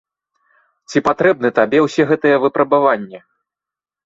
[0.93, 3.23] Ці патрэбны табе ўсе гэтыя выпрабаванні?